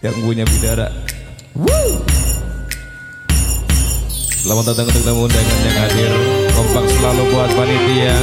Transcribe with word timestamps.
yang 0.00 0.16
punya 0.24 0.44
bidara. 0.48 0.88
Woo! 1.56 2.00
Selamat 4.40 4.72
datang 4.72 4.88
untuk 4.88 5.04
tamu 5.04 5.20
undangan 5.28 5.58
yang 5.60 5.76
hadir. 5.84 6.12
Kompak 6.56 6.84
selalu 6.88 7.22
buat 7.28 7.50
panitia. 7.52 8.16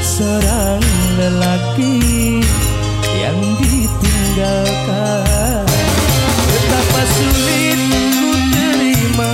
Seorang 0.00 0.80
lelaki 1.18 2.40
yang 3.20 3.36
ditinggalkan. 3.60 5.66
Betapa 6.46 7.02
sulit 7.04 7.80
ku 8.16 8.32
terima 8.54 9.32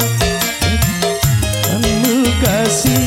Kamu 1.63 2.27
kasih. 2.43 3.07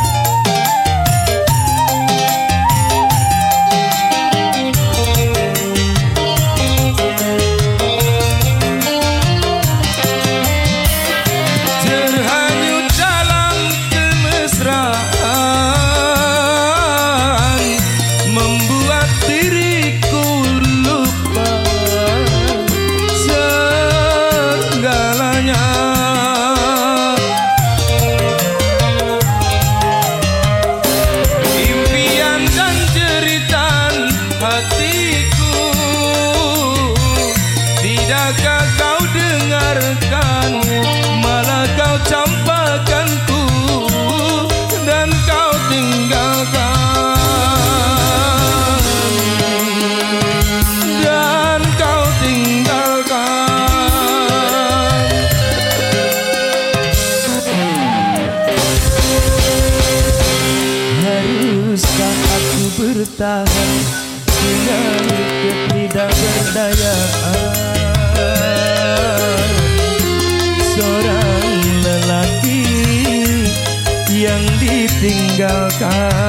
ditinggalkan. 75.76 76.25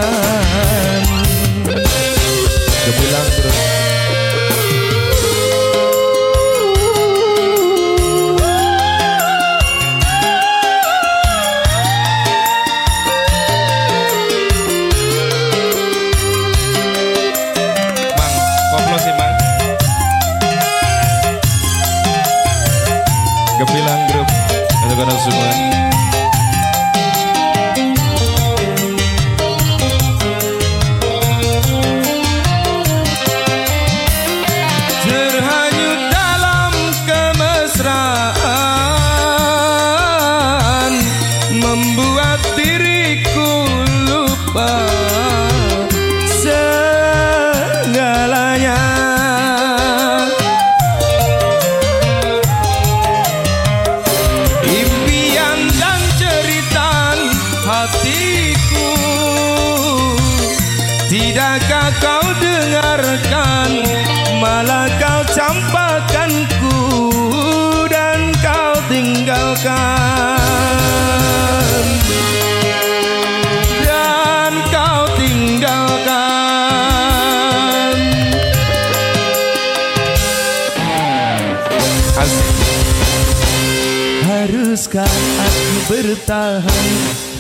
Haruskah 84.88 85.44
aku 85.44 85.92
bertahan 85.92 86.88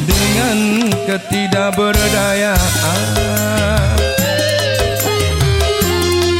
Dengan 0.03 0.91
ketidakberdayaan. 1.07 2.99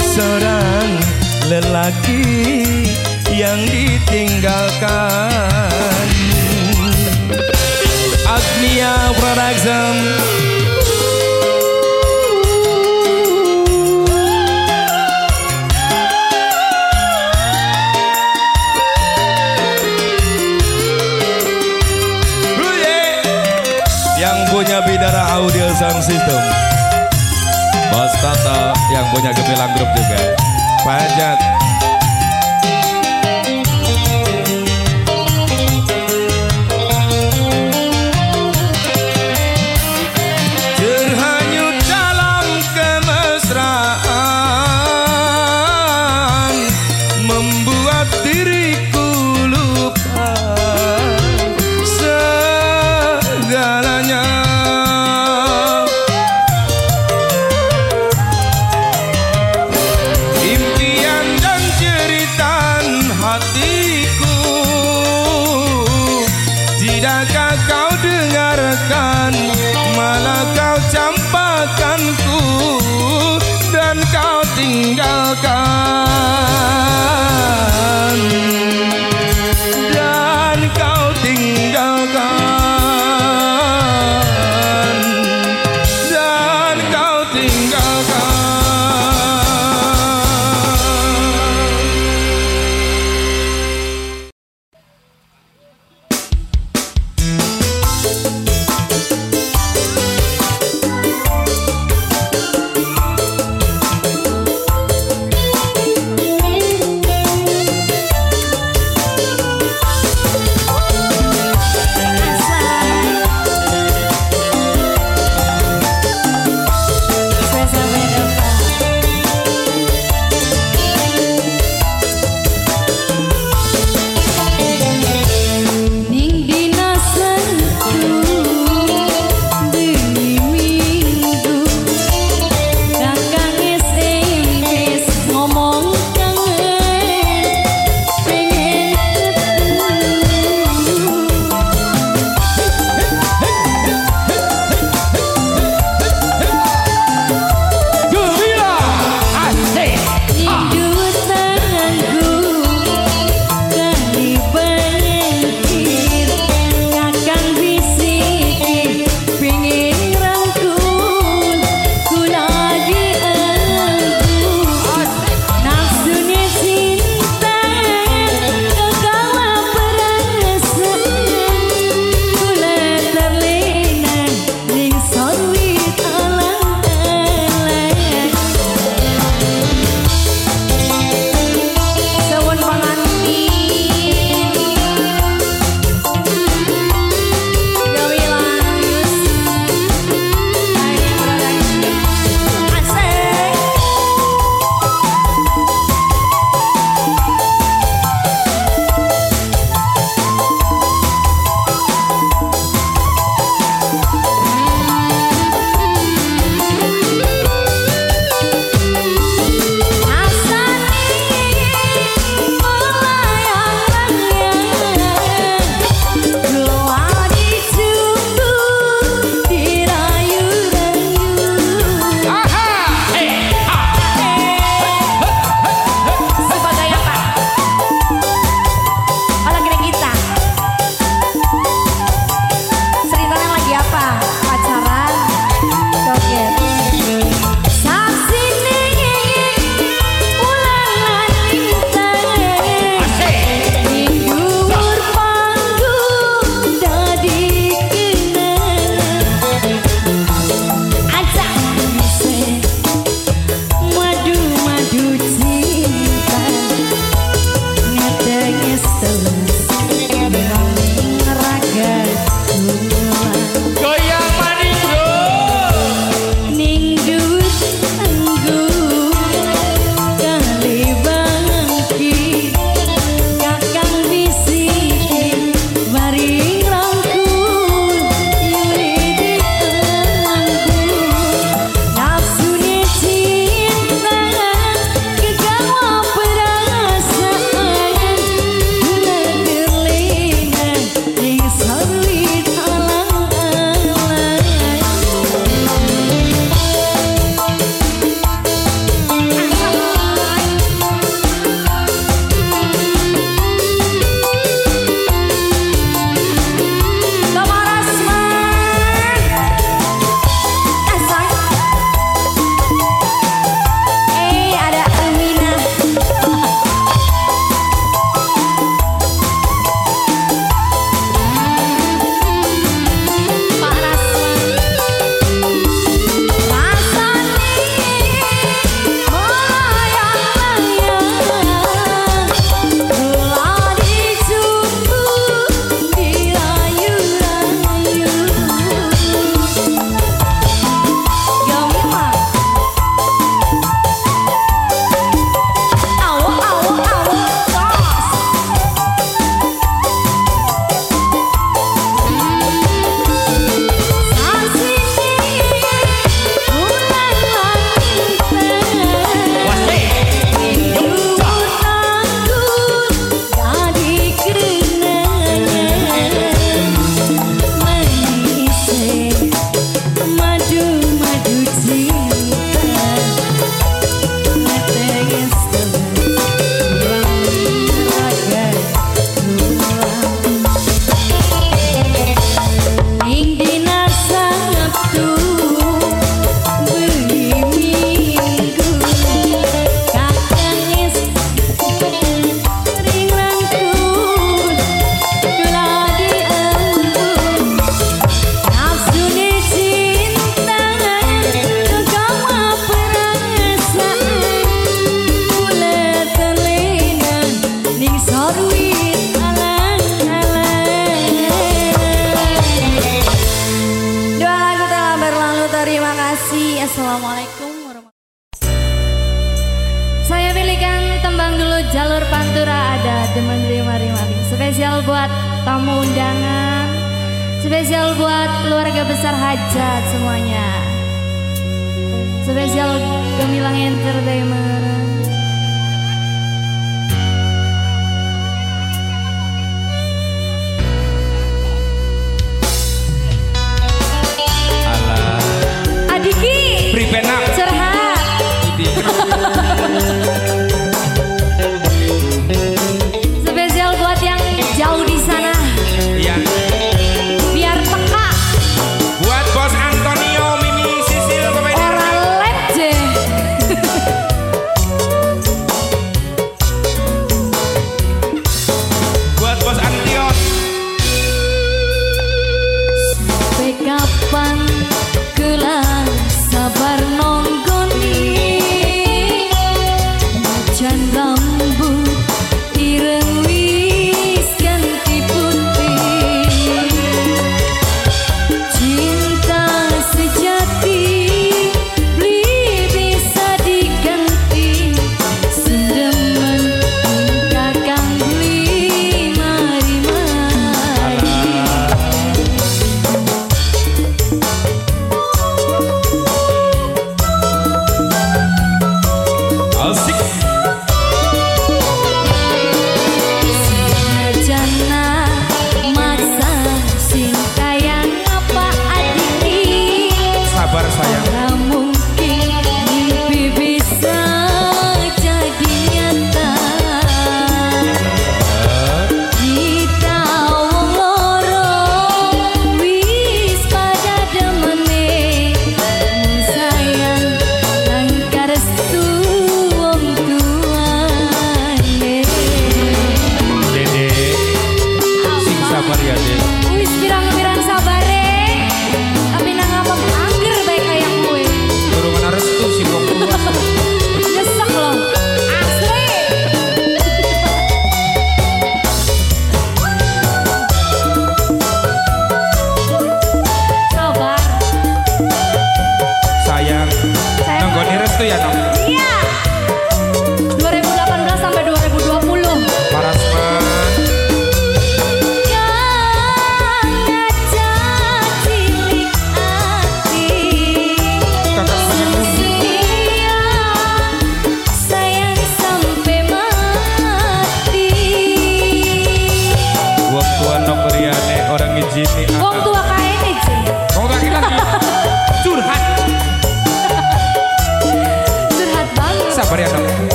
Seorang 0.00 0.88
lelaki 1.52 2.24
yang 3.36 3.60
ditinggalkan. 3.68 6.08
Agnia 8.24 9.12
Production 9.20 9.92
System 26.04 26.42
Bos 27.88 28.12
Toto 28.20 28.76
yang 28.92 29.08
punya 29.08 29.32
Gemilang 29.32 29.72
Group 29.72 29.88
juga. 29.96 30.36
Pajat 30.84 31.63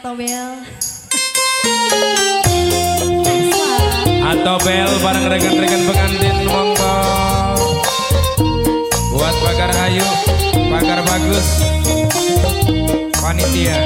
Atobel. 0.00 0.64
Atobel 4.24 4.90
bareng 5.04 5.26
rekan-rekan 5.28 5.82
pengantin 5.84 6.36
monggo. 6.48 6.96
Buat 9.12 9.36
Bakar 9.44 9.68
Ayu, 9.76 10.08
Bakar 10.72 11.04
Bagus, 11.04 11.48
Panitia. 13.20 13.76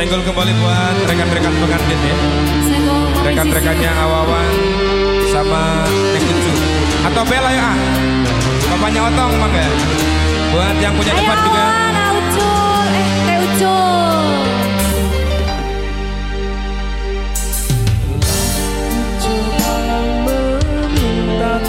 Senggol 0.00 0.24
kembali 0.24 0.52
buat 0.64 0.96
rekan-rekan 1.12 1.52
pengantin 1.60 2.00
ya. 2.00 2.16
Rekan-rekannya 3.20 3.92
Awawan 4.00 4.52
sama 5.28 5.84
Nekucu. 6.16 6.52
Atau 7.04 7.20
Bella 7.28 7.52
ya. 7.52 7.68
Ah. 7.68 7.76
Bapaknya 8.72 9.12
Otong 9.12 9.36
mangga. 9.36 9.60
Ya. 9.60 9.68
Buat 10.56 10.76
yang 10.80 10.96
punya 10.96 11.12
tempat 11.12 11.36
Ayo, 11.36 11.44
juga. 11.44 11.64
Ayo 11.68 11.84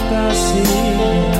kasih. 0.08 1.31